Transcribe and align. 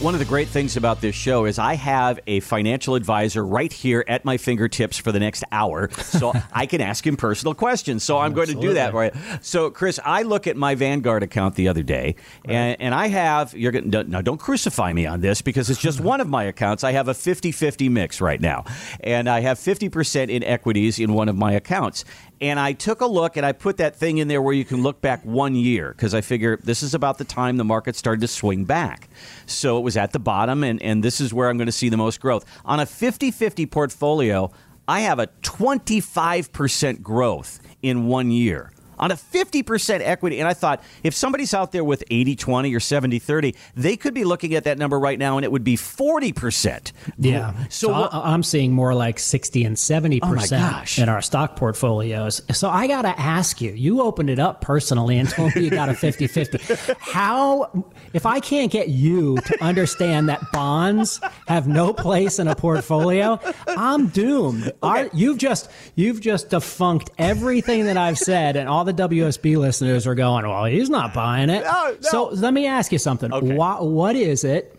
One 0.00 0.14
of 0.14 0.20
the 0.20 0.26
great 0.26 0.46
things 0.46 0.76
about 0.76 1.00
this 1.00 1.16
show 1.16 1.44
is 1.44 1.58
I 1.58 1.74
have 1.74 2.20
a 2.28 2.38
financial 2.38 2.94
advisor 2.94 3.44
right 3.44 3.72
here 3.72 4.04
at 4.06 4.24
my 4.24 4.36
fingertips 4.36 4.96
for 4.96 5.10
the 5.10 5.18
next 5.18 5.42
hour, 5.50 5.90
so 5.90 6.32
I 6.52 6.66
can 6.66 6.80
ask 6.80 7.04
him 7.04 7.16
personal 7.16 7.52
questions. 7.52 8.04
So 8.04 8.16
I'm 8.16 8.32
going 8.32 8.46
to 8.46 8.54
do 8.54 8.74
that. 8.74 8.94
Right. 8.94 9.12
So, 9.40 9.72
Chris, 9.72 9.98
I 10.04 10.22
look 10.22 10.46
at 10.46 10.56
my 10.56 10.76
Vanguard 10.76 11.24
account 11.24 11.56
the 11.56 11.66
other 11.66 11.82
day, 11.82 12.14
right. 12.46 12.54
and, 12.54 12.80
and 12.80 12.94
I 12.94 13.08
have 13.08 13.54
you're 13.54 13.72
going 13.72 13.90
now 14.08 14.20
don't 14.20 14.38
crucify 14.38 14.92
me 14.92 15.04
on 15.04 15.20
this 15.20 15.42
because 15.42 15.68
it's 15.68 15.80
just 15.80 16.00
one 16.12 16.20
of 16.20 16.28
my 16.28 16.44
accounts. 16.44 16.84
I 16.84 16.92
have 16.92 17.08
a 17.08 17.12
50-50 17.12 17.90
mix 17.90 18.20
right 18.20 18.40
now, 18.40 18.66
and 19.00 19.28
I 19.28 19.40
have 19.40 19.58
50% 19.58 20.28
in 20.28 20.44
equities 20.44 21.00
in 21.00 21.12
one 21.12 21.28
of 21.28 21.34
my 21.34 21.50
accounts. 21.50 22.04
And 22.40 22.60
I 22.60 22.72
took 22.72 23.00
a 23.00 23.06
look 23.06 23.36
and 23.36 23.44
I 23.44 23.52
put 23.52 23.78
that 23.78 23.96
thing 23.96 24.18
in 24.18 24.28
there 24.28 24.40
where 24.40 24.54
you 24.54 24.64
can 24.64 24.82
look 24.82 25.00
back 25.00 25.24
one 25.24 25.54
year 25.54 25.92
because 25.92 26.14
I 26.14 26.20
figure 26.20 26.58
this 26.62 26.82
is 26.82 26.94
about 26.94 27.18
the 27.18 27.24
time 27.24 27.56
the 27.56 27.64
market 27.64 27.96
started 27.96 28.20
to 28.20 28.28
swing 28.28 28.64
back. 28.64 29.08
So 29.46 29.78
it 29.78 29.82
was 29.82 29.96
at 29.96 30.12
the 30.12 30.18
bottom, 30.18 30.62
and, 30.62 30.80
and 30.82 31.02
this 31.02 31.20
is 31.20 31.34
where 31.34 31.48
I'm 31.48 31.56
going 31.56 31.66
to 31.66 31.72
see 31.72 31.88
the 31.88 31.96
most 31.96 32.20
growth. 32.20 32.44
On 32.64 32.80
a 32.80 32.86
50 32.86 33.30
50 33.30 33.66
portfolio, 33.66 34.50
I 34.86 35.00
have 35.00 35.18
a 35.18 35.26
25% 35.42 37.02
growth 37.02 37.60
in 37.82 38.06
one 38.06 38.30
year 38.30 38.72
on 38.98 39.10
a 39.10 39.14
50% 39.14 40.00
equity. 40.00 40.38
And 40.40 40.48
I 40.48 40.54
thought 40.54 40.82
if 41.02 41.14
somebody's 41.14 41.54
out 41.54 41.72
there 41.72 41.84
with 41.84 42.04
80 42.10 42.36
20 42.36 42.74
or 42.74 42.80
70 42.80 43.18
30, 43.18 43.54
they 43.74 43.96
could 43.96 44.14
be 44.14 44.24
looking 44.24 44.54
at 44.54 44.64
that 44.64 44.78
number 44.78 44.98
right 44.98 45.18
now 45.18 45.36
and 45.36 45.44
it 45.44 45.52
would 45.52 45.64
be 45.64 45.76
40%. 45.76 46.92
Yeah. 47.18 47.54
So, 47.68 47.88
so 47.88 47.92
I, 47.92 48.34
am 48.34 48.42
seeing 48.42 48.72
more 48.72 48.94
like 48.94 49.18
60 49.18 49.64
and 49.64 49.76
70% 49.76 50.98
oh 50.98 51.02
in 51.02 51.08
our 51.08 51.22
stock 51.22 51.56
portfolios. 51.56 52.42
So 52.52 52.68
I 52.68 52.86
got 52.86 53.02
to 53.02 53.18
ask 53.18 53.60
you, 53.60 53.72
you 53.72 54.02
opened 54.02 54.30
it 54.30 54.38
up 54.38 54.60
personally 54.60 55.18
and 55.18 55.28
told 55.28 55.54
me 55.54 55.64
you 55.64 55.70
got 55.70 55.88
a 55.88 55.94
50 55.94 56.26
50. 56.26 56.94
How, 56.98 57.84
if 58.12 58.26
I 58.26 58.40
can't 58.40 58.70
get 58.70 58.88
you 58.88 59.36
to 59.36 59.64
understand 59.64 60.28
that 60.28 60.40
bonds 60.52 61.20
have 61.46 61.68
no 61.68 61.92
place 61.92 62.38
in 62.38 62.48
a 62.48 62.54
portfolio, 62.54 63.40
I'm 63.66 64.08
doomed. 64.08 64.68
Okay. 64.68 64.76
Our, 64.82 65.10
you've 65.12 65.38
just, 65.38 65.70
you've 65.94 66.20
just 66.20 66.50
defunct 66.50 67.10
everything 67.18 67.84
that 67.84 67.96
I've 67.96 68.18
said 68.18 68.56
and 68.56 68.68
all 68.68 68.84
the 68.88 69.08
WSB 69.08 69.56
listeners 69.56 70.06
are 70.06 70.14
going, 70.14 70.46
well, 70.46 70.64
he's 70.64 70.90
not 70.90 71.14
buying 71.14 71.50
it. 71.50 71.64
No, 71.64 71.90
no. 71.90 71.96
So 72.00 72.28
let 72.28 72.54
me 72.54 72.66
ask 72.66 72.90
you 72.92 72.98
something. 72.98 73.32
Okay. 73.32 73.54
What, 73.54 73.86
what 73.86 74.16
is 74.16 74.44
it 74.44 74.78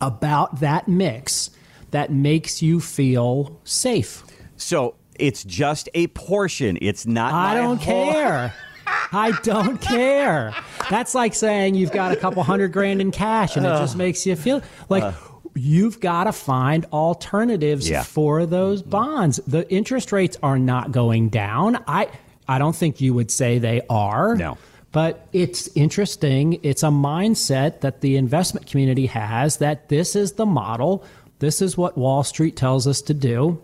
about 0.00 0.60
that 0.60 0.88
mix 0.88 1.50
that 1.90 2.12
makes 2.12 2.62
you 2.62 2.80
feel 2.80 3.60
safe? 3.64 4.24
So 4.56 4.96
it's 5.16 5.44
just 5.44 5.88
a 5.94 6.08
portion. 6.08 6.78
It's 6.80 7.06
not. 7.06 7.32
I 7.32 7.54
don't 7.54 7.80
whole- 7.80 8.12
care. 8.12 8.54
I 9.12 9.32
don't 9.42 9.80
care. 9.80 10.54
That's 10.90 11.14
like 11.14 11.34
saying 11.34 11.74
you've 11.74 11.92
got 11.92 12.12
a 12.12 12.16
couple 12.16 12.42
hundred 12.42 12.72
grand 12.72 13.00
in 13.00 13.12
cash 13.12 13.56
and 13.56 13.64
it 13.64 13.70
just 13.70 13.96
makes 13.96 14.26
you 14.26 14.36
feel 14.36 14.62
like. 14.88 15.02
Uh, 15.02 15.12
you've 15.56 16.00
got 16.00 16.24
to 16.24 16.32
find 16.32 16.84
alternatives 16.86 17.88
yeah. 17.88 18.02
for 18.02 18.44
those 18.44 18.82
bonds. 18.82 19.38
The 19.46 19.70
interest 19.72 20.10
rates 20.10 20.36
are 20.42 20.58
not 20.58 20.90
going 20.90 21.28
down. 21.28 21.82
I 21.86 22.08
I 22.48 22.58
don't 22.58 22.76
think 22.76 23.00
you 23.00 23.14
would 23.14 23.30
say 23.30 23.58
they 23.58 23.82
are. 23.88 24.36
No. 24.36 24.58
But 24.92 25.26
it's 25.32 25.68
interesting. 25.74 26.60
It's 26.62 26.82
a 26.84 26.88
mindset 26.88 27.80
that 27.80 28.00
the 28.00 28.16
investment 28.16 28.66
community 28.66 29.06
has 29.06 29.56
that 29.56 29.88
this 29.88 30.14
is 30.14 30.32
the 30.32 30.46
model. 30.46 31.04
This 31.40 31.60
is 31.60 31.76
what 31.76 31.98
Wall 31.98 32.22
Street 32.22 32.56
tells 32.56 32.86
us 32.86 33.02
to 33.02 33.14
do. 33.14 33.60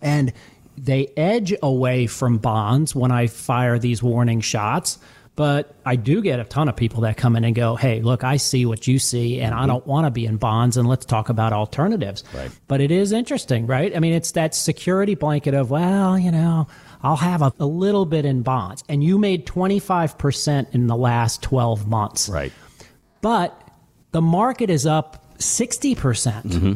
And 0.00 0.32
they 0.78 1.12
edge 1.16 1.54
away 1.62 2.06
from 2.06 2.38
bonds 2.38 2.94
when 2.94 3.12
I 3.12 3.26
fire 3.26 3.78
these 3.78 4.02
warning 4.02 4.40
shots. 4.40 4.98
But 5.34 5.74
I 5.86 5.96
do 5.96 6.20
get 6.20 6.40
a 6.40 6.44
ton 6.44 6.68
of 6.68 6.76
people 6.76 7.02
that 7.02 7.16
come 7.16 7.36
in 7.36 7.44
and 7.44 7.54
go, 7.54 7.74
hey, 7.74 8.02
look, 8.02 8.22
I 8.22 8.36
see 8.36 8.66
what 8.66 8.86
you 8.86 8.98
see, 8.98 9.40
and 9.40 9.54
mm-hmm. 9.54 9.64
I 9.64 9.66
don't 9.66 9.86
want 9.86 10.06
to 10.06 10.10
be 10.10 10.26
in 10.26 10.36
bonds, 10.36 10.76
and 10.76 10.86
let's 10.86 11.06
talk 11.06 11.30
about 11.30 11.54
alternatives. 11.54 12.22
Right. 12.34 12.50
But 12.68 12.82
it 12.82 12.90
is 12.90 13.12
interesting, 13.12 13.66
right? 13.66 13.96
I 13.96 14.00
mean, 14.00 14.12
it's 14.12 14.32
that 14.32 14.54
security 14.54 15.14
blanket 15.14 15.54
of, 15.54 15.70
well, 15.70 16.18
you 16.18 16.30
know, 16.30 16.68
I'll 17.02 17.16
have 17.16 17.40
a, 17.40 17.52
a 17.58 17.66
little 17.66 18.04
bit 18.04 18.26
in 18.26 18.42
bonds. 18.42 18.84
And 18.88 19.02
you 19.02 19.18
made 19.18 19.46
25% 19.46 20.74
in 20.74 20.86
the 20.86 20.96
last 20.96 21.42
12 21.42 21.88
months. 21.88 22.28
Right. 22.28 22.52
But 23.22 23.58
the 24.12 24.22
market 24.22 24.68
is 24.68 24.86
up 24.86 25.38
60%. 25.38 25.96
percent 25.96 26.46
mm 26.46 26.60
hmm 26.60 26.72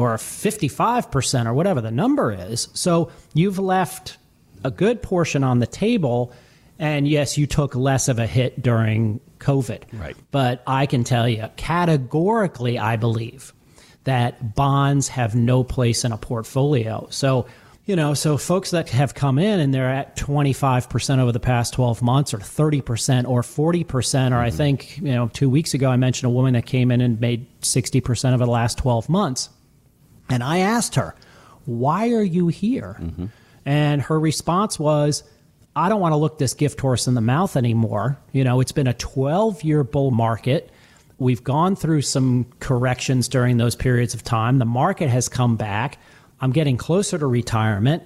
Or 0.00 0.16
55%, 0.16 1.46
or 1.46 1.54
whatever 1.54 1.80
the 1.80 1.90
number 1.90 2.32
is. 2.32 2.68
So 2.72 3.10
you've 3.34 3.58
left 3.58 4.18
a 4.62 4.70
good 4.70 5.02
portion 5.02 5.42
on 5.42 5.58
the 5.58 5.66
table. 5.66 6.32
And 6.78 7.08
yes, 7.08 7.36
you 7.36 7.46
took 7.46 7.74
less 7.74 8.08
of 8.08 8.18
a 8.18 8.26
hit 8.26 8.62
during 8.62 9.20
COVID. 9.38 9.82
Right. 9.92 10.16
But 10.30 10.62
I 10.66 10.86
can 10.86 11.04
tell 11.04 11.28
you, 11.28 11.48
categorically, 11.56 12.78
I 12.78 12.96
believe 12.96 13.52
that 14.04 14.54
bonds 14.54 15.08
have 15.08 15.34
no 15.34 15.64
place 15.64 16.04
in 16.04 16.12
a 16.12 16.16
portfolio. 16.16 17.08
So 17.10 17.46
you 17.88 17.96
know, 17.96 18.12
so 18.12 18.36
folks 18.36 18.72
that 18.72 18.90
have 18.90 19.14
come 19.14 19.38
in 19.38 19.60
and 19.60 19.72
they're 19.72 19.90
at 19.90 20.14
25% 20.14 21.20
over 21.20 21.32
the 21.32 21.40
past 21.40 21.72
12 21.72 22.02
months 22.02 22.34
or 22.34 22.38
30% 22.38 23.26
or 23.26 23.40
40%, 23.40 23.80
or 23.80 23.84
mm-hmm. 23.86 24.34
I 24.34 24.50
think, 24.50 24.98
you 24.98 25.14
know, 25.14 25.28
two 25.28 25.48
weeks 25.48 25.72
ago 25.72 25.88
I 25.88 25.96
mentioned 25.96 26.30
a 26.30 26.34
woman 26.34 26.52
that 26.52 26.66
came 26.66 26.90
in 26.90 27.00
and 27.00 27.18
made 27.18 27.46
60% 27.62 28.34
over 28.34 28.44
the 28.44 28.50
last 28.50 28.76
12 28.76 29.08
months. 29.08 29.48
And 30.28 30.42
I 30.42 30.58
asked 30.58 30.96
her, 30.96 31.14
why 31.64 32.10
are 32.10 32.22
you 32.22 32.48
here? 32.48 32.98
Mm-hmm. 33.00 33.26
And 33.64 34.02
her 34.02 34.20
response 34.20 34.78
was, 34.78 35.22
I 35.78 35.88
don't 35.88 36.00
want 36.00 36.12
to 36.12 36.16
look 36.16 36.38
this 36.38 36.54
gift 36.54 36.80
horse 36.80 37.06
in 37.06 37.14
the 37.14 37.20
mouth 37.20 37.56
anymore. 37.56 38.18
You 38.32 38.42
know, 38.42 38.60
it's 38.60 38.72
been 38.72 38.88
a 38.88 38.94
12 38.94 39.62
year 39.62 39.84
bull 39.84 40.10
market. 40.10 40.70
We've 41.18 41.42
gone 41.42 41.76
through 41.76 42.02
some 42.02 42.46
corrections 42.58 43.28
during 43.28 43.58
those 43.58 43.76
periods 43.76 44.12
of 44.12 44.24
time. 44.24 44.58
The 44.58 44.64
market 44.64 45.08
has 45.08 45.28
come 45.28 45.56
back. 45.56 45.98
I'm 46.40 46.50
getting 46.50 46.76
closer 46.76 47.16
to 47.16 47.26
retirement. 47.26 48.02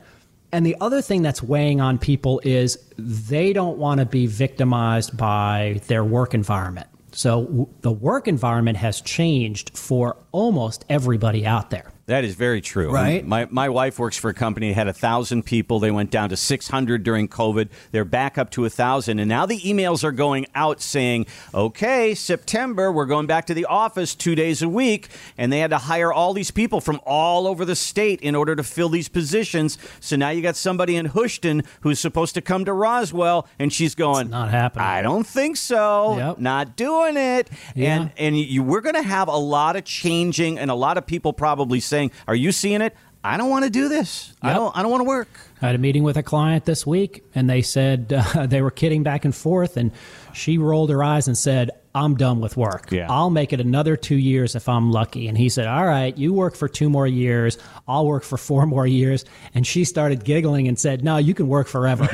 And 0.52 0.66
the 0.66 0.76
other 0.82 1.00
thing 1.00 1.22
that's 1.22 1.42
weighing 1.42 1.80
on 1.80 1.98
people 1.98 2.42
is 2.44 2.78
they 2.98 3.54
don't 3.54 3.78
want 3.78 4.00
to 4.00 4.06
be 4.06 4.26
victimized 4.26 5.16
by 5.16 5.80
their 5.86 6.04
work 6.04 6.34
environment. 6.34 6.88
So 7.12 7.70
the 7.80 7.92
work 7.92 8.28
environment 8.28 8.76
has 8.78 9.00
changed 9.00 9.76
for 9.76 10.16
almost 10.30 10.84
everybody 10.90 11.46
out 11.46 11.70
there. 11.70 11.91
That 12.06 12.24
is 12.24 12.34
very 12.34 12.60
true. 12.60 12.90
Right. 12.90 13.24
My, 13.24 13.46
my 13.50 13.68
wife 13.68 13.98
works 13.98 14.16
for 14.16 14.28
a 14.28 14.34
company 14.34 14.68
that 14.68 14.74
had 14.74 14.88
a 14.88 14.92
thousand 14.92 15.44
people. 15.44 15.78
They 15.78 15.92
went 15.92 16.10
down 16.10 16.30
to 16.30 16.36
600 16.36 17.04
during 17.04 17.28
COVID. 17.28 17.68
They're 17.92 18.04
back 18.04 18.38
up 18.38 18.50
to 18.50 18.64
a 18.64 18.70
thousand. 18.70 19.20
And 19.20 19.28
now 19.28 19.46
the 19.46 19.60
emails 19.60 20.02
are 20.02 20.10
going 20.10 20.46
out 20.54 20.80
saying, 20.80 21.26
okay, 21.54 22.14
September, 22.14 22.90
we're 22.90 23.06
going 23.06 23.26
back 23.26 23.46
to 23.46 23.54
the 23.54 23.66
office 23.66 24.16
two 24.16 24.34
days 24.34 24.62
a 24.62 24.68
week. 24.68 25.08
And 25.38 25.52
they 25.52 25.60
had 25.60 25.70
to 25.70 25.78
hire 25.78 26.12
all 26.12 26.34
these 26.34 26.50
people 26.50 26.80
from 26.80 27.00
all 27.06 27.46
over 27.46 27.64
the 27.64 27.76
state 27.76 28.20
in 28.20 28.34
order 28.34 28.56
to 28.56 28.64
fill 28.64 28.88
these 28.88 29.08
positions. 29.08 29.78
So 30.00 30.16
now 30.16 30.30
you 30.30 30.42
got 30.42 30.56
somebody 30.56 30.96
in 30.96 31.06
Houston 31.10 31.62
who's 31.82 32.00
supposed 32.00 32.34
to 32.34 32.42
come 32.42 32.64
to 32.64 32.72
Roswell 32.72 33.46
and 33.60 33.72
she's 33.72 33.94
going, 33.94 34.22
it's 34.22 34.30
not 34.30 34.50
happening. 34.50 34.84
I 34.84 35.02
don't 35.02 35.26
think 35.26 35.56
so. 35.56 36.16
Yep. 36.16 36.38
Not 36.38 36.76
doing 36.76 37.16
it. 37.16 37.48
Yeah. 37.76 37.94
And, 37.94 38.12
and 38.18 38.36
you, 38.38 38.64
we're 38.64 38.80
going 38.80 38.96
to 38.96 39.02
have 39.02 39.28
a 39.28 39.36
lot 39.36 39.76
of 39.76 39.84
changing 39.84 40.58
and 40.58 40.68
a 40.68 40.74
lot 40.74 40.98
of 40.98 41.06
people 41.06 41.32
probably 41.32 41.78
saying, 41.92 42.10
"Are 42.26 42.34
you 42.34 42.50
seeing 42.50 42.80
it? 42.80 42.96
I 43.24 43.36
don't 43.36 43.50
want 43.50 43.64
to 43.64 43.70
do 43.70 43.88
this. 43.88 44.34
Yep. 44.42 44.50
I 44.50 44.54
don't. 44.54 44.76
I 44.76 44.82
don't 44.82 44.90
want 44.90 45.02
to 45.02 45.08
work." 45.08 45.28
I 45.60 45.66
had 45.66 45.74
a 45.76 45.78
meeting 45.78 46.02
with 46.02 46.16
a 46.16 46.24
client 46.24 46.64
this 46.64 46.84
week, 46.84 47.22
and 47.36 47.48
they 47.48 47.62
said 47.62 48.12
uh, 48.34 48.46
they 48.46 48.62
were 48.62 48.72
kidding 48.72 49.02
back 49.04 49.24
and 49.24 49.34
forth, 49.34 49.76
and 49.76 49.92
she 50.32 50.58
rolled 50.58 50.90
her 50.90 51.04
eyes 51.04 51.28
and 51.28 51.38
said, 51.38 51.70
"I'm 51.94 52.16
done 52.16 52.40
with 52.40 52.56
work. 52.56 52.90
Yeah. 52.90 53.06
I'll 53.08 53.30
make 53.30 53.52
it 53.52 53.60
another 53.60 53.96
two 53.96 54.16
years 54.16 54.56
if 54.56 54.68
I'm 54.68 54.90
lucky." 54.90 55.28
And 55.28 55.38
he 55.38 55.48
said, 55.48 55.68
"All 55.68 55.86
right, 55.86 56.16
you 56.18 56.32
work 56.32 56.56
for 56.56 56.68
two 56.68 56.90
more 56.90 57.06
years. 57.06 57.58
I'll 57.86 58.06
work 58.06 58.24
for 58.24 58.36
four 58.36 58.66
more 58.66 58.88
years." 58.88 59.24
And 59.54 59.64
she 59.64 59.84
started 59.84 60.24
giggling 60.24 60.66
and 60.66 60.76
said, 60.76 61.04
"No, 61.04 61.18
you 61.18 61.34
can 61.34 61.46
work 61.46 61.68
forever." 61.68 62.08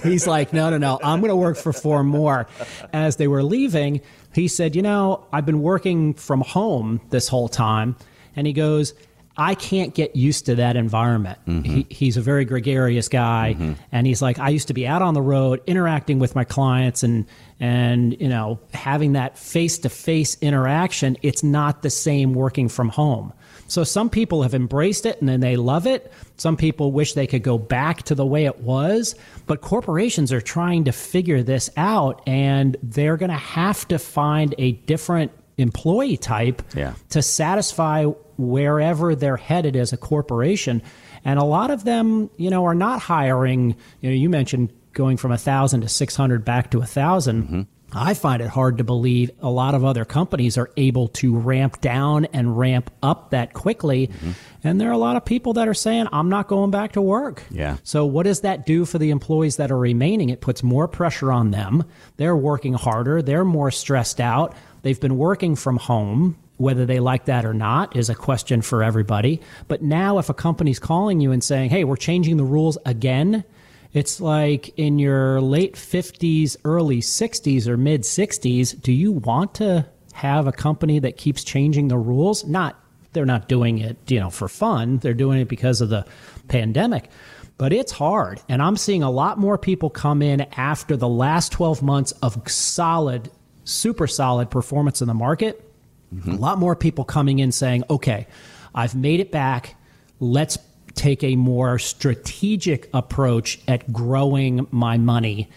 He's 0.02 0.26
like, 0.26 0.54
"No, 0.54 0.70
no, 0.70 0.78
no. 0.78 0.98
I'm 1.02 1.20
going 1.20 1.30
to 1.30 1.36
work 1.36 1.58
for 1.58 1.74
four 1.74 2.02
more." 2.02 2.46
As 2.94 3.16
they 3.16 3.28
were 3.28 3.42
leaving, 3.42 4.00
he 4.32 4.48
said, 4.48 4.74
"You 4.74 4.82
know, 4.82 5.26
I've 5.30 5.44
been 5.44 5.60
working 5.60 6.14
from 6.14 6.40
home 6.40 7.02
this 7.10 7.28
whole 7.28 7.48
time." 7.48 7.96
And 8.36 8.46
he 8.46 8.52
goes, 8.52 8.94
I 9.38 9.54
can't 9.54 9.94
get 9.94 10.16
used 10.16 10.46
to 10.46 10.56
that 10.56 10.74
environment. 10.76 11.38
Mm-hmm. 11.46 11.62
He, 11.62 11.86
he's 11.88 12.16
a 12.16 12.20
very 12.20 12.44
gregarious 12.44 13.08
guy, 13.08 13.54
mm-hmm. 13.54 13.74
and 13.92 14.06
he's 14.06 14.20
like, 14.20 14.40
I 14.40 14.48
used 14.48 14.66
to 14.68 14.74
be 14.74 14.86
out 14.86 15.00
on 15.00 15.14
the 15.14 15.22
road 15.22 15.62
interacting 15.66 16.18
with 16.18 16.34
my 16.34 16.44
clients 16.44 17.04
and 17.04 17.24
and 17.60 18.20
you 18.20 18.28
know 18.28 18.58
having 18.74 19.12
that 19.12 19.38
face 19.38 19.78
to 19.78 19.88
face 19.88 20.36
interaction. 20.40 21.16
It's 21.22 21.44
not 21.44 21.82
the 21.82 21.90
same 21.90 22.34
working 22.34 22.68
from 22.68 22.88
home. 22.88 23.32
So 23.68 23.84
some 23.84 24.10
people 24.10 24.42
have 24.42 24.54
embraced 24.54 25.06
it 25.06 25.20
and 25.20 25.28
then 25.28 25.40
they 25.40 25.56
love 25.56 25.86
it. 25.86 26.10
Some 26.38 26.56
people 26.56 26.90
wish 26.90 27.12
they 27.12 27.26
could 27.26 27.42
go 27.42 27.58
back 27.58 28.02
to 28.04 28.14
the 28.14 28.24
way 28.24 28.46
it 28.46 28.60
was. 28.60 29.14
But 29.46 29.60
corporations 29.60 30.32
are 30.32 30.40
trying 30.40 30.84
to 30.84 30.92
figure 30.92 31.42
this 31.42 31.70
out, 31.76 32.22
and 32.26 32.76
they're 32.82 33.16
going 33.16 33.30
to 33.30 33.36
have 33.36 33.86
to 33.88 33.98
find 33.98 34.54
a 34.58 34.72
different 34.72 35.32
employee 35.58 36.16
type 36.16 36.62
yeah. 36.74 36.94
to 37.10 37.20
satisfy 37.22 38.06
wherever 38.38 39.14
they're 39.14 39.36
headed 39.36 39.76
as 39.76 39.92
a 39.92 39.96
corporation. 39.96 40.82
And 41.24 41.38
a 41.38 41.44
lot 41.44 41.70
of 41.70 41.84
them, 41.84 42.30
you 42.36 42.48
know, 42.48 42.64
are 42.64 42.74
not 42.74 43.00
hiring. 43.00 43.76
You 44.00 44.10
know, 44.10 44.16
you 44.16 44.30
mentioned 44.30 44.72
going 44.92 45.16
from 45.16 45.32
a 45.32 45.38
thousand 45.38 45.82
to 45.82 45.88
six 45.88 46.16
hundred 46.16 46.44
back 46.44 46.70
to 46.70 46.78
a 46.78 46.80
1000 46.80 47.42
mm-hmm. 47.42 47.62
I 47.92 48.12
find 48.14 48.42
it 48.42 48.48
hard 48.48 48.78
to 48.78 48.84
believe 48.84 49.30
a 49.40 49.48
lot 49.48 49.74
of 49.74 49.84
other 49.84 50.04
companies 50.04 50.58
are 50.58 50.70
able 50.76 51.08
to 51.08 51.34
ramp 51.34 51.80
down 51.80 52.26
and 52.26 52.58
ramp 52.58 52.90
up 53.02 53.30
that 53.30 53.54
quickly. 53.54 54.08
Mm-hmm. 54.08 54.30
And 54.62 54.80
there 54.80 54.90
are 54.90 54.92
a 54.92 54.98
lot 54.98 55.16
of 55.16 55.24
people 55.24 55.54
that 55.54 55.68
are 55.68 55.74
saying, 55.74 56.06
I'm 56.12 56.28
not 56.28 56.48
going 56.48 56.70
back 56.70 56.92
to 56.92 57.02
work. 57.02 57.42
Yeah. 57.50 57.78
So, 57.84 58.04
what 58.04 58.24
does 58.24 58.40
that 58.40 58.66
do 58.66 58.84
for 58.84 58.98
the 58.98 59.10
employees 59.10 59.56
that 59.56 59.70
are 59.70 59.78
remaining? 59.78 60.28
It 60.28 60.40
puts 60.40 60.62
more 60.62 60.86
pressure 60.86 61.32
on 61.32 61.50
them. 61.50 61.84
They're 62.18 62.36
working 62.36 62.74
harder, 62.74 63.22
they're 63.22 63.44
more 63.44 63.70
stressed 63.70 64.20
out. 64.20 64.54
They've 64.82 65.00
been 65.00 65.16
working 65.16 65.56
from 65.56 65.76
home. 65.76 66.36
Whether 66.58 66.86
they 66.86 67.00
like 67.00 67.24
that 67.24 67.44
or 67.44 67.54
not 67.54 67.96
is 67.96 68.10
a 68.10 68.14
question 68.14 68.62
for 68.62 68.82
everybody. 68.82 69.40
But 69.66 69.82
now, 69.82 70.18
if 70.18 70.28
a 70.28 70.34
company's 70.34 70.78
calling 70.78 71.20
you 71.20 71.32
and 71.32 71.42
saying, 71.42 71.70
hey, 71.70 71.84
we're 71.84 71.96
changing 71.96 72.36
the 72.36 72.44
rules 72.44 72.76
again, 72.84 73.44
it's 73.92 74.20
like 74.20 74.76
in 74.78 74.98
your 74.98 75.40
late 75.40 75.74
50s, 75.74 76.56
early 76.64 77.00
60s, 77.00 77.66
or 77.66 77.76
mid 77.76 78.02
60s, 78.02 78.80
do 78.80 78.92
you 78.92 79.12
want 79.12 79.54
to 79.56 79.86
have 80.12 80.46
a 80.46 80.52
company 80.52 80.98
that 80.98 81.16
keeps 81.16 81.44
changing 81.44 81.88
the 81.88 81.96
rules? 81.96 82.44
Not, 82.44 82.76
they're 83.12 83.24
not 83.24 83.48
doing 83.48 83.78
it, 83.78 83.96
you 84.08 84.20
know, 84.20 84.30
for 84.30 84.48
fun. 84.48 84.98
They're 84.98 85.14
doing 85.14 85.40
it 85.40 85.48
because 85.48 85.80
of 85.80 85.88
the 85.88 86.04
pandemic. 86.48 87.08
But 87.56 87.72
it's 87.72 87.92
hard. 87.92 88.40
And 88.48 88.62
I'm 88.62 88.76
seeing 88.76 89.02
a 89.02 89.10
lot 89.10 89.38
more 89.38 89.58
people 89.58 89.90
come 89.90 90.22
in 90.22 90.42
after 90.56 90.96
the 90.96 91.08
last 91.08 91.50
12 91.52 91.82
months 91.82 92.12
of 92.22 92.40
solid, 92.50 93.30
super 93.64 94.06
solid 94.06 94.50
performance 94.50 95.00
in 95.00 95.08
the 95.08 95.14
market. 95.14 95.67
Mm-hmm. 96.14 96.32
A 96.32 96.36
lot 96.36 96.58
more 96.58 96.74
people 96.76 97.04
coming 97.04 97.38
in 97.38 97.52
saying, 97.52 97.84
okay, 97.90 98.26
I've 98.74 98.94
made 98.94 99.20
it 99.20 99.30
back. 99.30 99.76
Let's 100.20 100.58
take 100.94 101.22
a 101.22 101.36
more 101.36 101.78
strategic 101.78 102.90
approach 102.92 103.60
at 103.68 103.92
growing 103.92 104.66
my 104.70 104.98
money 104.98 105.48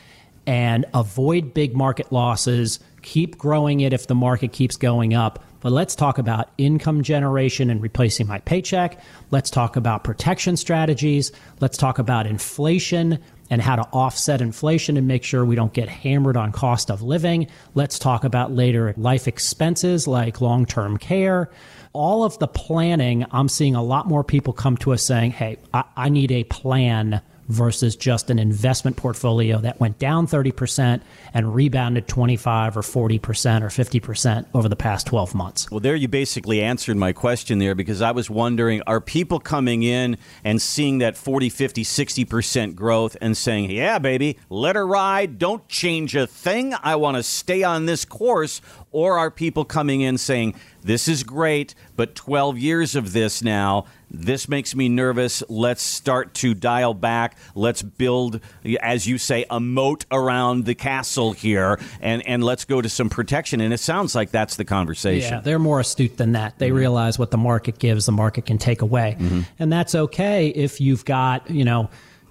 and 0.45 0.85
avoid 0.93 1.53
big 1.53 1.75
market 1.75 2.11
losses, 2.11 2.79
keep 3.01 3.37
growing 3.37 3.81
it 3.81 3.93
if 3.93 4.07
the 4.07 4.15
market 4.15 4.51
keeps 4.51 4.75
going 4.75 5.13
up. 5.13 5.43
But 5.61 5.71
let's 5.71 5.95
talk 5.95 6.17
about 6.17 6.49
income 6.57 7.03
generation 7.03 7.69
and 7.69 7.81
replacing 7.81 8.27
my 8.27 8.39
paycheck. 8.39 8.99
Let's 9.29 9.51
talk 9.51 9.75
about 9.75 10.03
protection 10.03 10.57
strategies. 10.57 11.31
Let's 11.59 11.77
talk 11.77 11.99
about 11.99 12.25
inflation 12.25 13.19
and 13.51 13.61
how 13.61 13.75
to 13.75 13.83
offset 13.93 14.41
inflation 14.41 14.97
and 14.97 15.07
make 15.07 15.23
sure 15.23 15.45
we 15.45 15.55
don't 15.55 15.73
get 15.73 15.87
hammered 15.87 16.35
on 16.35 16.51
cost 16.51 16.89
of 16.89 17.03
living. 17.03 17.45
Let's 17.75 17.99
talk 17.99 18.23
about 18.23 18.51
later 18.51 18.95
life 18.97 19.27
expenses 19.27 20.07
like 20.07 20.41
long 20.41 20.65
term 20.65 20.97
care 20.97 21.51
all 21.93 22.23
of 22.23 22.39
the 22.39 22.47
planning, 22.47 23.25
I'm 23.31 23.49
seeing 23.49 23.75
a 23.75 23.83
lot 23.83 24.07
more 24.07 24.23
people 24.23 24.53
come 24.53 24.77
to 24.77 24.93
us 24.93 25.03
saying, 25.03 25.31
hey, 25.31 25.57
I, 25.73 25.83
I 25.95 26.09
need 26.09 26.31
a 26.31 26.43
plan 26.45 27.21
versus 27.51 27.95
just 27.95 28.29
an 28.29 28.39
investment 28.39 28.97
portfolio 28.97 29.59
that 29.59 29.79
went 29.79 29.99
down 29.99 30.27
30% 30.27 31.01
and 31.33 31.55
rebounded 31.55 32.07
25 32.07 32.77
or 32.77 32.81
40% 32.81 33.61
or 33.61 33.67
50% 33.67 34.45
over 34.53 34.69
the 34.69 34.75
past 34.75 35.07
12 35.07 35.35
months. 35.35 35.69
Well, 35.69 35.79
there 35.79 35.95
you 35.95 36.07
basically 36.07 36.61
answered 36.61 36.97
my 36.97 37.13
question 37.13 37.59
there 37.59 37.75
because 37.75 38.01
I 38.01 38.11
was 38.11 38.29
wondering 38.29 38.81
are 38.87 39.01
people 39.01 39.39
coming 39.39 39.83
in 39.83 40.17
and 40.43 40.61
seeing 40.61 40.99
that 40.99 41.17
40, 41.17 41.49
50, 41.49 41.83
60% 41.83 42.75
growth 42.75 43.17
and 43.21 43.35
saying, 43.35 43.71
yeah, 43.71 43.99
baby, 43.99 44.37
let 44.49 44.75
her 44.75 44.85
ride, 44.85 45.37
don't 45.37 45.67
change 45.67 46.15
a 46.15 46.27
thing, 46.27 46.73
I 46.81 46.95
want 46.95 47.17
to 47.17 47.23
stay 47.23 47.63
on 47.63 47.85
this 47.85 48.05
course? 48.05 48.61
Or 48.91 49.17
are 49.17 49.31
people 49.31 49.63
coming 49.63 50.01
in 50.01 50.17
saying, 50.17 50.55
this 50.83 51.07
is 51.07 51.23
great, 51.23 51.75
but 51.95 52.15
12 52.15 52.57
years 52.57 52.95
of 52.95 53.13
this 53.13 53.41
now, 53.41 53.85
this 54.09 54.49
makes 54.49 54.75
me 54.75 54.89
nervous. 54.89 55.41
Let's 55.47 55.81
start 55.81 56.33
to 56.35 56.53
dial 56.53 56.93
back. 56.93 57.37
Let's 57.55 57.81
build, 57.81 58.41
as 58.81 59.07
you 59.07 59.17
say, 59.17 59.45
a 59.49 59.61
moat 59.61 60.05
around 60.11 60.65
the 60.65 60.75
castle 60.75 61.31
here, 61.31 61.79
and, 62.01 62.25
and 62.27 62.43
let's 62.43 62.65
go 62.65 62.81
to 62.81 62.89
some 62.89 63.09
protection. 63.09 63.61
And 63.61 63.73
it 63.73 63.79
sounds 63.79 64.13
like 64.13 64.31
that's 64.31 64.57
the 64.57 64.65
conversation. 64.65 65.35
Yeah, 65.35 65.39
they're 65.39 65.59
more 65.59 65.79
astute 65.79 66.17
than 66.17 66.33
that. 66.33 66.59
They 66.59 66.67
mm-hmm. 66.67 66.77
realize 66.77 67.17
what 67.17 67.31
the 67.31 67.37
market 67.37 67.79
gives, 67.79 68.07
the 68.07 68.11
market 68.11 68.45
can 68.45 68.57
take 68.57 68.81
away. 68.81 69.15
Mm-hmm. 69.17 69.41
And 69.59 69.71
that's 69.71 69.95
okay 69.95 70.49
if 70.49 70.81
you've 70.81 71.05
got, 71.05 71.49
you 71.49 71.63
know, 71.63 71.89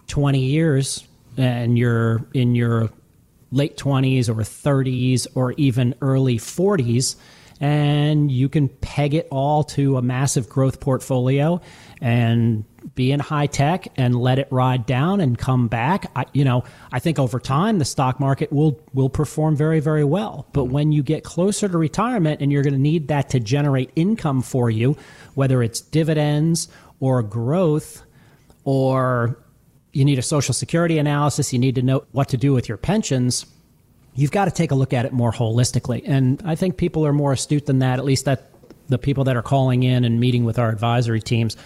20 0.08 0.40
years 0.40 1.06
and 1.38 1.78
you're 1.78 2.26
in 2.34 2.54
your 2.54 2.90
late 3.52 3.76
20s 3.76 4.28
or 4.28 4.34
30s 4.34 5.26
or 5.34 5.52
even 5.52 5.94
early 6.00 6.38
40s 6.38 7.16
and 7.60 8.30
you 8.32 8.48
can 8.48 8.68
peg 8.68 9.12
it 9.12 9.28
all 9.30 9.62
to 9.62 9.98
a 9.98 10.02
massive 10.02 10.48
growth 10.48 10.80
portfolio 10.80 11.60
and 12.00 12.64
be 12.94 13.12
in 13.12 13.20
high 13.20 13.46
tech 13.46 13.88
and 13.96 14.14
let 14.14 14.38
it 14.38 14.48
ride 14.50 14.86
down 14.86 15.20
and 15.20 15.38
come 15.38 15.68
back. 15.68 16.10
I, 16.16 16.24
you 16.32 16.44
know, 16.44 16.64
I 16.90 16.98
think 16.98 17.18
over 17.18 17.38
time 17.38 17.78
the 17.78 17.84
stock 17.84 18.18
market 18.18 18.50
will 18.50 18.80
will 18.94 19.10
perform 19.10 19.56
very 19.56 19.80
very 19.80 20.04
well. 20.04 20.46
But 20.52 20.64
when 20.64 20.90
you 20.90 21.02
get 21.02 21.22
closer 21.22 21.68
to 21.68 21.76
retirement 21.76 22.40
and 22.40 22.50
you're 22.50 22.62
going 22.62 22.72
to 22.74 22.80
need 22.80 23.08
that 23.08 23.28
to 23.30 23.40
generate 23.40 23.90
income 23.94 24.40
for 24.40 24.70
you, 24.70 24.96
whether 25.34 25.62
it's 25.62 25.82
dividends 25.82 26.68
or 26.98 27.22
growth 27.22 28.02
or 28.64 29.38
you 29.92 30.04
need 30.04 30.18
a 30.18 30.22
social 30.22 30.54
security 30.54 30.98
analysis, 30.98 31.52
you 31.52 31.58
need 31.58 31.74
to 31.74 31.82
know 31.82 32.04
what 32.12 32.28
to 32.28 32.36
do 32.36 32.52
with 32.52 32.68
your 32.68 32.78
pensions 32.78 33.46
you've 34.14 34.30
got 34.30 34.46
to 34.46 34.50
take 34.50 34.70
a 34.70 34.74
look 34.74 34.92
at 34.92 35.04
it 35.04 35.12
more 35.12 35.32
holistically. 35.32 36.02
And 36.04 36.42
I 36.44 36.54
think 36.54 36.76
people 36.76 37.06
are 37.06 37.12
more 37.12 37.32
astute 37.32 37.66
than 37.66 37.78
that, 37.80 37.98
at 37.98 38.04
least 38.04 38.24
that 38.24 38.50
the 38.88 38.98
people 38.98 39.24
that 39.24 39.36
are 39.36 39.42
calling 39.42 39.82
in 39.82 40.04
and 40.04 40.18
meeting 40.18 40.44
with 40.44 40.58
our 40.58 40.68
advisory 40.68 41.20
teams, 41.20 41.56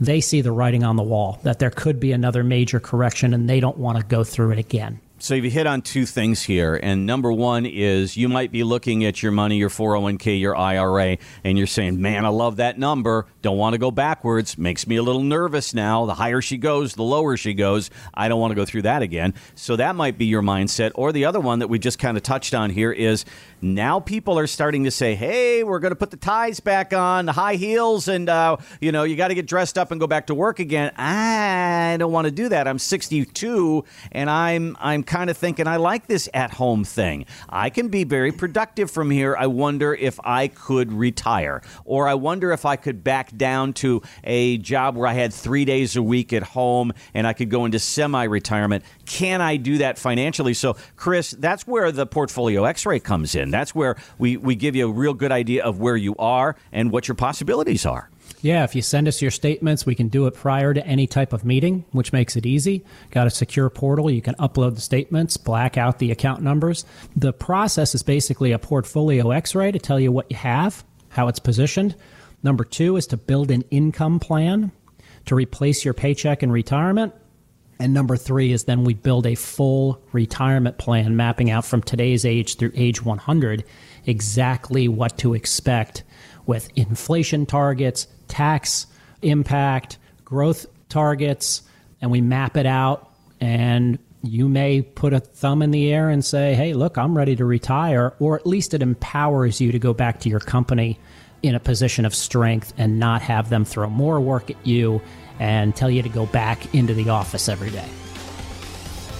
they 0.00 0.20
see 0.20 0.40
the 0.40 0.52
writing 0.52 0.82
on 0.84 0.96
the 0.96 1.02
wall 1.02 1.38
that 1.44 1.58
there 1.58 1.70
could 1.70 2.00
be 2.00 2.12
another 2.12 2.42
major 2.42 2.80
correction 2.80 3.32
and 3.32 3.48
they 3.48 3.60
don't 3.60 3.78
want 3.78 3.98
to 3.98 4.04
go 4.04 4.24
through 4.24 4.50
it 4.50 4.58
again. 4.58 5.00
So 5.22 5.36
you 5.36 5.48
hit 5.50 5.68
on 5.68 5.82
two 5.82 6.04
things 6.04 6.42
here, 6.42 6.74
and 6.82 7.06
number 7.06 7.30
one 7.30 7.64
is 7.64 8.16
you 8.16 8.28
might 8.28 8.50
be 8.50 8.64
looking 8.64 9.04
at 9.04 9.22
your 9.22 9.30
money, 9.30 9.56
your 9.56 9.68
401k, 9.68 10.40
your 10.40 10.56
IRA, 10.56 11.16
and 11.44 11.56
you're 11.56 11.68
saying, 11.68 12.02
"Man, 12.02 12.24
I 12.26 12.28
love 12.28 12.56
that 12.56 12.76
number. 12.76 13.26
Don't 13.40 13.56
want 13.56 13.74
to 13.74 13.78
go 13.78 13.92
backwards. 13.92 14.58
Makes 14.58 14.88
me 14.88 14.96
a 14.96 15.02
little 15.04 15.22
nervous 15.22 15.74
now. 15.74 16.06
The 16.06 16.14
higher 16.14 16.40
she 16.40 16.56
goes, 16.56 16.94
the 16.94 17.04
lower 17.04 17.36
she 17.36 17.54
goes. 17.54 17.88
I 18.12 18.26
don't 18.26 18.40
want 18.40 18.50
to 18.50 18.56
go 18.56 18.64
through 18.64 18.82
that 18.82 19.02
again." 19.02 19.34
So 19.54 19.76
that 19.76 19.94
might 19.94 20.18
be 20.18 20.24
your 20.24 20.42
mindset. 20.42 20.90
Or 20.96 21.12
the 21.12 21.24
other 21.24 21.38
one 21.38 21.60
that 21.60 21.68
we 21.68 21.78
just 21.78 22.00
kind 22.00 22.16
of 22.16 22.24
touched 22.24 22.52
on 22.52 22.70
here 22.70 22.90
is 22.90 23.24
now 23.60 24.00
people 24.00 24.36
are 24.40 24.48
starting 24.48 24.82
to 24.82 24.90
say, 24.90 25.14
"Hey, 25.14 25.62
we're 25.62 25.78
going 25.78 25.92
to 25.92 25.96
put 25.96 26.10
the 26.10 26.16
ties 26.16 26.58
back 26.58 26.92
on, 26.92 27.26
the 27.26 27.32
high 27.32 27.54
heels, 27.54 28.08
and 28.08 28.28
uh, 28.28 28.56
you 28.80 28.90
know, 28.90 29.04
you 29.04 29.14
got 29.14 29.28
to 29.28 29.36
get 29.36 29.46
dressed 29.46 29.78
up 29.78 29.92
and 29.92 30.00
go 30.00 30.08
back 30.08 30.26
to 30.26 30.34
work 30.34 30.58
again." 30.58 30.90
I 30.96 31.94
don't 31.96 32.10
want 32.10 32.24
to 32.24 32.32
do 32.32 32.48
that. 32.48 32.66
I'm 32.66 32.80
62, 32.80 33.84
and 34.10 34.28
I'm 34.28 34.76
I'm 34.80 35.04
kind 35.12 35.28
of 35.28 35.36
thinking 35.36 35.66
I 35.66 35.76
like 35.76 36.06
this 36.06 36.26
at 36.32 36.52
home 36.52 36.84
thing. 36.84 37.26
I 37.46 37.68
can 37.68 37.88
be 37.88 38.04
very 38.04 38.32
productive 38.32 38.90
from 38.90 39.10
here. 39.10 39.36
I 39.38 39.46
wonder 39.46 39.92
if 39.92 40.18
I 40.24 40.48
could 40.48 40.90
retire, 40.90 41.60
or 41.84 42.08
I 42.08 42.14
wonder 42.14 42.50
if 42.50 42.64
I 42.64 42.76
could 42.76 43.04
back 43.04 43.36
down 43.36 43.74
to 43.74 44.00
a 44.24 44.56
job 44.56 44.96
where 44.96 45.06
I 45.06 45.12
had 45.12 45.34
three 45.34 45.66
days 45.66 45.96
a 45.96 46.02
week 46.02 46.32
at 46.32 46.42
home 46.42 46.94
and 47.12 47.26
I 47.26 47.34
could 47.34 47.50
go 47.50 47.66
into 47.66 47.78
semi 47.78 48.24
retirement. 48.24 48.84
Can 49.04 49.42
I 49.42 49.58
do 49.58 49.78
that 49.78 49.98
financially? 49.98 50.54
So, 50.54 50.78
Chris, 50.96 51.32
that's 51.32 51.66
where 51.66 51.92
the 51.92 52.06
portfolio 52.06 52.64
x 52.64 52.86
ray 52.86 52.98
comes 52.98 53.34
in. 53.34 53.50
That's 53.50 53.74
where 53.74 53.96
we, 54.16 54.38
we 54.38 54.54
give 54.54 54.74
you 54.74 54.88
a 54.88 54.92
real 54.92 55.12
good 55.12 55.30
idea 55.30 55.62
of 55.62 55.78
where 55.78 55.96
you 55.96 56.16
are 56.16 56.56
and 56.72 56.90
what 56.90 57.06
your 57.06 57.16
possibilities 57.16 57.84
are. 57.84 58.08
Yeah, 58.42 58.64
if 58.64 58.74
you 58.74 58.82
send 58.82 59.06
us 59.06 59.22
your 59.22 59.30
statements, 59.30 59.86
we 59.86 59.94
can 59.94 60.08
do 60.08 60.26
it 60.26 60.34
prior 60.34 60.74
to 60.74 60.84
any 60.84 61.06
type 61.06 61.32
of 61.32 61.44
meeting, 61.44 61.84
which 61.92 62.12
makes 62.12 62.34
it 62.34 62.44
easy. 62.44 62.84
Got 63.12 63.28
a 63.28 63.30
secure 63.30 63.70
portal. 63.70 64.10
You 64.10 64.20
can 64.20 64.34
upload 64.34 64.74
the 64.74 64.80
statements, 64.80 65.36
black 65.36 65.78
out 65.78 66.00
the 66.00 66.10
account 66.10 66.42
numbers. 66.42 66.84
The 67.14 67.32
process 67.32 67.94
is 67.94 68.02
basically 68.02 68.50
a 68.50 68.58
portfolio 68.58 69.30
x 69.30 69.54
ray 69.54 69.70
to 69.70 69.78
tell 69.78 70.00
you 70.00 70.10
what 70.10 70.28
you 70.28 70.36
have, 70.36 70.84
how 71.10 71.28
it's 71.28 71.38
positioned. 71.38 71.94
Number 72.42 72.64
two 72.64 72.96
is 72.96 73.06
to 73.08 73.16
build 73.16 73.52
an 73.52 73.62
income 73.70 74.18
plan 74.18 74.72
to 75.26 75.36
replace 75.36 75.84
your 75.84 75.94
paycheck 75.94 76.42
in 76.42 76.50
retirement. 76.50 77.14
And 77.78 77.94
number 77.94 78.16
three 78.16 78.52
is 78.52 78.64
then 78.64 78.82
we 78.82 78.94
build 78.94 79.24
a 79.24 79.36
full 79.36 80.02
retirement 80.10 80.78
plan 80.78 81.14
mapping 81.14 81.50
out 81.50 81.64
from 81.64 81.80
today's 81.80 82.24
age 82.24 82.56
through 82.56 82.72
age 82.74 83.04
100 83.04 83.64
exactly 84.04 84.88
what 84.88 85.18
to 85.18 85.34
expect 85.34 86.02
with 86.46 86.70
inflation 86.76 87.46
targets, 87.46 88.06
tax 88.28 88.86
impact, 89.22 89.98
growth 90.24 90.66
targets, 90.88 91.62
and 92.00 92.10
we 92.10 92.20
map 92.20 92.56
it 92.56 92.66
out. 92.66 93.10
And 93.40 93.98
you 94.22 94.48
may 94.48 94.82
put 94.82 95.12
a 95.12 95.20
thumb 95.20 95.62
in 95.62 95.70
the 95.70 95.92
air 95.92 96.08
and 96.08 96.24
say, 96.24 96.54
hey, 96.54 96.74
look, 96.74 96.96
I'm 96.96 97.16
ready 97.16 97.36
to 97.36 97.44
retire. 97.44 98.14
Or 98.18 98.36
at 98.36 98.46
least 98.46 98.74
it 98.74 98.82
empowers 98.82 99.60
you 99.60 99.72
to 99.72 99.78
go 99.78 99.92
back 99.92 100.20
to 100.20 100.28
your 100.28 100.40
company 100.40 100.98
in 101.42 101.54
a 101.54 101.60
position 101.60 102.04
of 102.04 102.14
strength 102.14 102.72
and 102.78 102.98
not 102.98 103.22
have 103.22 103.50
them 103.50 103.64
throw 103.64 103.90
more 103.90 104.20
work 104.20 104.50
at 104.50 104.66
you 104.66 105.02
and 105.40 105.74
tell 105.74 105.90
you 105.90 106.02
to 106.02 106.08
go 106.08 106.26
back 106.26 106.72
into 106.74 106.94
the 106.94 107.08
office 107.08 107.48
every 107.48 107.70
day. 107.70 107.88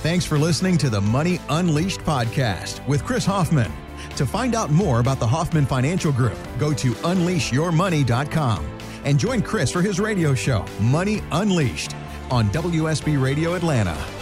Thanks 0.03 0.25
for 0.25 0.39
listening 0.39 0.79
to 0.79 0.91
the 0.91 1.01
Money 1.01 1.41
Unleashed 1.49 2.01
podcast 2.01 2.87
with 2.87 3.05
Chris 3.05 3.25
Hoffman. 3.25 3.73
To 4.17 4.27
find 4.27 4.55
out 4.55 4.71
more 4.71 5.01
about 5.01 5.19
the 5.19 5.27
Hoffman 5.27 5.67
Financial 5.67 6.13
Group, 6.13 6.39
go 6.59 6.73
to 6.75 6.93
unleashyourmoney.com 6.93 8.67
and 9.05 9.19
join 9.19 9.43
Chris 9.43 9.71
for 9.71 9.83
his 9.83 9.99
radio 9.99 10.35
show, 10.35 10.65
Money 10.81 11.23
Unleashed, 11.33 11.95
on 12.31 12.49
WSB 12.51 13.21
Radio 13.21 13.55
Atlanta. 13.55 14.22